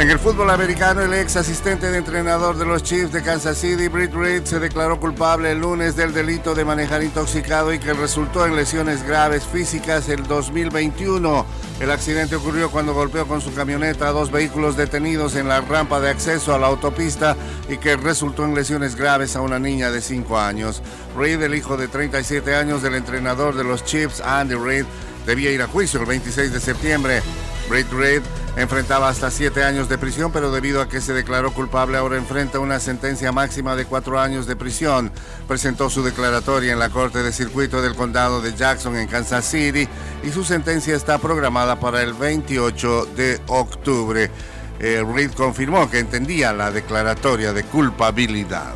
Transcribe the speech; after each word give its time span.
En 0.00 0.08
el 0.08 0.18
fútbol 0.18 0.48
americano, 0.48 1.02
el 1.02 1.12
ex 1.12 1.36
asistente 1.36 1.90
de 1.90 1.98
entrenador 1.98 2.56
de 2.56 2.64
los 2.64 2.82
Chiefs 2.82 3.12
de 3.12 3.22
Kansas 3.22 3.58
City, 3.58 3.88
Britt 3.88 4.14
Reed, 4.14 4.44
se 4.44 4.58
declaró 4.58 4.98
culpable 4.98 5.52
el 5.52 5.60
lunes 5.60 5.94
del 5.94 6.14
delito 6.14 6.54
de 6.54 6.64
manejar 6.64 7.02
intoxicado 7.02 7.70
y 7.74 7.78
que 7.78 7.92
resultó 7.92 8.46
en 8.46 8.56
lesiones 8.56 9.02
graves 9.02 9.44
físicas 9.44 10.08
el 10.08 10.26
2021. 10.26 11.44
El 11.80 11.90
accidente 11.90 12.36
ocurrió 12.36 12.70
cuando 12.70 12.94
golpeó 12.94 13.28
con 13.28 13.42
su 13.42 13.52
camioneta 13.52 14.08
a 14.08 14.12
dos 14.12 14.30
vehículos 14.30 14.74
detenidos 14.74 15.36
en 15.36 15.48
la 15.48 15.60
rampa 15.60 16.00
de 16.00 16.08
acceso 16.08 16.54
a 16.54 16.58
la 16.58 16.68
autopista 16.68 17.36
y 17.68 17.76
que 17.76 17.98
resultó 17.98 18.46
en 18.46 18.54
lesiones 18.54 18.96
graves 18.96 19.36
a 19.36 19.42
una 19.42 19.58
niña 19.58 19.90
de 19.90 20.00
5 20.00 20.38
años. 20.38 20.82
Reed, 21.14 21.42
el 21.42 21.54
hijo 21.54 21.76
de 21.76 21.88
37 21.88 22.54
años 22.54 22.80
del 22.80 22.94
entrenador 22.94 23.54
de 23.54 23.64
los 23.64 23.84
Chiefs, 23.84 24.22
Andy 24.22 24.54
Reid, 24.54 24.86
debía 25.26 25.50
ir 25.50 25.60
a 25.60 25.66
juicio 25.66 26.00
el 26.00 26.06
26 26.06 26.54
de 26.54 26.60
septiembre. 26.60 27.22
Britt 27.68 27.92
Reed 27.92 28.22
Enfrentaba 28.56 29.08
hasta 29.08 29.30
siete 29.30 29.62
años 29.62 29.88
de 29.88 29.96
prisión, 29.96 30.32
pero 30.32 30.50
debido 30.50 30.82
a 30.82 30.88
que 30.88 31.00
se 31.00 31.12
declaró 31.12 31.52
culpable, 31.52 31.96
ahora 31.96 32.16
enfrenta 32.16 32.58
una 32.58 32.80
sentencia 32.80 33.30
máxima 33.30 33.76
de 33.76 33.84
cuatro 33.84 34.18
años 34.18 34.46
de 34.46 34.56
prisión. 34.56 35.12
Presentó 35.46 35.88
su 35.88 36.02
declaratoria 36.02 36.72
en 36.72 36.78
la 36.78 36.90
Corte 36.90 37.22
de 37.22 37.32
Circuito 37.32 37.80
del 37.80 37.94
Condado 37.94 38.42
de 38.42 38.54
Jackson 38.54 38.96
en 38.96 39.06
Kansas 39.06 39.44
City 39.44 39.88
y 40.24 40.30
su 40.30 40.44
sentencia 40.44 40.96
está 40.96 41.18
programada 41.18 41.78
para 41.78 42.02
el 42.02 42.12
28 42.12 43.06
de 43.16 43.40
octubre. 43.46 44.30
Eh, 44.80 45.04
Reed 45.06 45.32
confirmó 45.32 45.88
que 45.88 46.00
entendía 46.00 46.52
la 46.52 46.70
declaratoria 46.70 47.52
de 47.52 47.64
culpabilidad. 47.64 48.72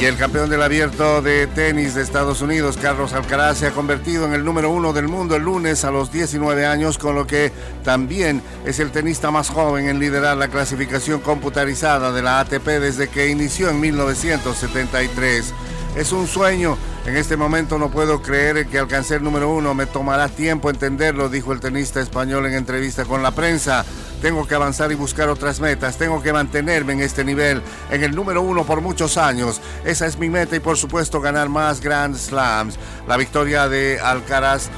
Y 0.00 0.04
el 0.04 0.16
campeón 0.16 0.48
del 0.48 0.62
abierto 0.62 1.22
de 1.22 1.48
tenis 1.48 1.96
de 1.96 2.02
Estados 2.02 2.40
Unidos, 2.40 2.78
Carlos 2.80 3.14
Alcaraz, 3.14 3.58
se 3.58 3.66
ha 3.66 3.72
convertido 3.72 4.26
en 4.26 4.32
el 4.32 4.44
número 4.44 4.70
uno 4.70 4.92
del 4.92 5.08
mundo 5.08 5.34
el 5.34 5.42
lunes 5.42 5.84
a 5.84 5.90
los 5.90 6.12
19 6.12 6.66
años, 6.66 6.98
con 6.98 7.16
lo 7.16 7.26
que 7.26 7.50
también 7.82 8.40
es 8.64 8.78
el 8.78 8.92
tenista 8.92 9.32
más 9.32 9.50
joven 9.50 9.88
en 9.88 9.98
liderar 9.98 10.36
la 10.36 10.46
clasificación 10.46 11.20
computarizada 11.20 12.12
de 12.12 12.22
la 12.22 12.38
ATP 12.38 12.64
desde 12.64 13.08
que 13.08 13.28
inició 13.28 13.70
en 13.70 13.80
1973. 13.80 15.52
Es 15.96 16.12
un 16.12 16.28
sueño. 16.28 16.78
En 17.08 17.16
este 17.16 17.38
momento 17.38 17.78
no 17.78 17.90
puedo 17.90 18.20
creer 18.20 18.66
que 18.66 18.78
alcancé 18.78 19.14
el 19.14 19.22
número 19.22 19.50
uno. 19.50 19.72
Me 19.72 19.86
tomará 19.86 20.28
tiempo 20.28 20.68
entenderlo, 20.68 21.30
dijo 21.30 21.54
el 21.54 21.58
tenista 21.58 22.02
español 22.02 22.44
en 22.44 22.52
entrevista 22.52 23.06
con 23.06 23.22
la 23.22 23.30
prensa. 23.30 23.82
Tengo 24.20 24.46
que 24.46 24.54
avanzar 24.54 24.92
y 24.92 24.94
buscar 24.94 25.30
otras 25.30 25.58
metas. 25.58 25.96
Tengo 25.96 26.22
que 26.22 26.34
mantenerme 26.34 26.92
en 26.92 27.00
este 27.00 27.24
nivel, 27.24 27.62
en 27.90 28.04
el 28.04 28.14
número 28.14 28.42
uno 28.42 28.64
por 28.64 28.82
muchos 28.82 29.16
años. 29.16 29.62
Esa 29.86 30.04
es 30.04 30.18
mi 30.18 30.28
meta 30.28 30.54
y 30.56 30.60
por 30.60 30.76
supuesto 30.76 31.22
ganar 31.22 31.48
más 31.48 31.80
Grand 31.80 32.14
Slams. 32.14 32.78
La 33.08 33.16
victoria 33.16 33.70
de 33.70 33.98
Alcaraz 33.98 34.68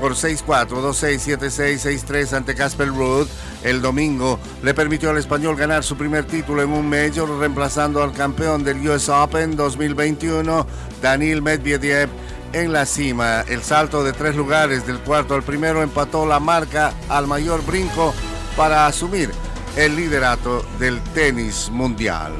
por 0.00 0.14
6-4, 0.14 0.68
2-6, 0.68 1.38
7-6, 1.38 2.06
6-3 2.06 2.32
ante 2.32 2.54
Casper 2.54 2.88
Ruud 2.88 3.26
el 3.66 3.82
domingo 3.82 4.38
le 4.62 4.74
permitió 4.74 5.10
al 5.10 5.18
español 5.18 5.56
ganar 5.56 5.82
su 5.82 5.96
primer 5.96 6.24
título 6.24 6.62
en 6.62 6.70
un 6.70 6.88
Major, 6.88 7.28
reemplazando 7.38 8.00
al 8.02 8.12
campeón 8.12 8.62
del 8.62 8.88
US 8.88 9.08
Open 9.08 9.56
2021, 9.56 10.66
Daniel 11.02 11.42
Medvedev, 11.42 12.08
en 12.52 12.72
la 12.72 12.86
cima. 12.86 13.40
El 13.40 13.62
salto 13.62 14.04
de 14.04 14.12
tres 14.12 14.36
lugares, 14.36 14.86
del 14.86 15.00
cuarto 15.00 15.34
al 15.34 15.42
primero, 15.42 15.82
empató 15.82 16.26
la 16.26 16.38
marca 16.38 16.92
al 17.08 17.26
mayor 17.26 17.64
brinco 17.66 18.14
para 18.56 18.86
asumir 18.86 19.30
el 19.76 19.96
liderato 19.96 20.64
del 20.78 21.00
tenis 21.12 21.68
mundial. 21.70 22.32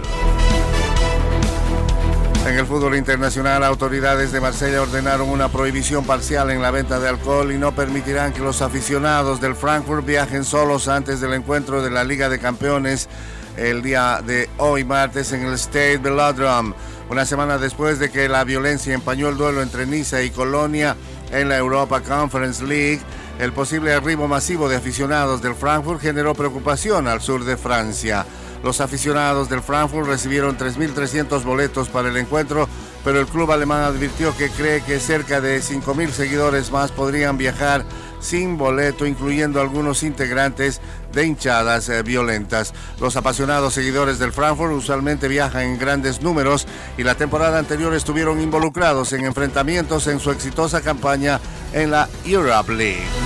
En 2.47 2.57
el 2.57 2.65
fútbol 2.65 2.95
internacional, 2.95 3.65
autoridades 3.65 4.31
de 4.31 4.41
Marsella 4.41 4.81
ordenaron 4.81 5.29
una 5.31 5.49
prohibición 5.49 6.05
parcial 6.05 6.49
en 6.51 6.63
la 6.63 6.71
venta 6.71 7.01
de 7.01 7.09
alcohol 7.09 7.51
y 7.51 7.59
no 7.59 7.75
permitirán 7.75 8.33
que 8.33 8.39
los 8.39 8.63
aficionados 8.63 9.41
del 9.41 9.57
Frankfurt 9.57 10.07
viajen 10.07 10.45
solos 10.45 10.87
antes 10.87 11.21
del 11.21 11.35
encuentro 11.35 11.83
de 11.83 11.91
la 11.91 12.05
Liga 12.05 12.29
de 12.29 12.39
Campeones 12.39 13.09
el 13.57 13.83
día 13.83 14.23
de 14.25 14.49
hoy 14.59 14.85
martes 14.85 15.33
en 15.33 15.45
el 15.45 15.55
State 15.55 15.99
Velodrome. 15.99 16.75
Una 17.11 17.27
semana 17.27 17.59
después 17.59 17.99
de 17.99 18.11
que 18.11 18.29
la 18.29 18.45
violencia 18.45 18.95
empañó 18.95 19.29
el 19.29 19.37
duelo 19.37 19.61
entre 19.61 19.85
Niza 19.85 20.23
y 20.23 20.31
Colonia 20.31 20.97
en 21.33 21.49
la 21.49 21.57
Europa 21.57 22.01
Conference 22.01 22.65
League, 22.65 23.01
el 23.39 23.53
posible 23.53 23.93
arribo 23.93 24.29
masivo 24.29 24.69
de 24.69 24.77
aficionados 24.77 25.43
del 25.43 25.55
Frankfurt 25.55 26.01
generó 26.01 26.35
preocupación 26.35 27.07
al 27.07 27.21
sur 27.21 27.45
de 27.45 27.57
Francia. 27.57 28.25
Los 28.63 28.81
aficionados 28.81 29.49
del 29.49 29.61
Frankfurt 29.61 30.09
recibieron 30.09 30.57
3.300 30.57 31.45
boletos 31.45 31.89
para 31.89 32.09
el 32.09 32.17
encuentro, 32.17 32.69
pero 33.05 33.21
el 33.21 33.27
club 33.27 33.53
alemán 33.53 33.83
advirtió 33.83 34.37
que 34.37 34.51
cree 34.51 34.81
que 34.83 34.99
cerca 34.99 35.41
de 35.41 35.61
5.000 35.61 36.11
seguidores 36.11 36.71
más 36.71 36.91
podrían 36.93 37.37
viajar 37.37 37.85
sin 38.19 38.57
boleto, 38.57 39.07
incluyendo 39.07 39.61
algunos 39.61 40.03
integrantes 40.03 40.81
de 41.13 41.27
hinchadas 41.27 41.89
eh, 41.89 42.03
violentas. 42.03 42.73
Los 43.01 43.17
apasionados 43.17 43.75
seguidores 43.75 44.19
del 44.19 44.33
Frankfurt 44.33 44.73
usualmente 44.73 45.29
viajan 45.29 45.63
en 45.63 45.79
grandes 45.79 46.23
números 46.23 46.67
y 46.97 47.05
la 47.05 47.15
temporada 47.15 47.59
anterior 47.59 47.95
estuvieron 47.95 48.41
involucrados 48.41 49.13
en 49.13 49.27
enfrentamientos 49.27 50.07
en 50.07 50.19
su 50.19 50.31
exitosa 50.31 50.81
campaña 50.81 51.39
en 51.73 51.91
la 51.91 52.09
Europe 52.25 52.73
League. 52.73 53.26